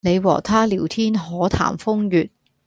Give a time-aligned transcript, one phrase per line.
[0.03, 2.27] 你和他聊天可談風月